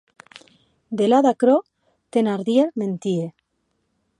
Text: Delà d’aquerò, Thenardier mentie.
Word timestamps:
Delà 1.01 1.19
d’aquerò, 1.27 1.57
Thenardier 2.15 2.67
mentie. 2.83 3.29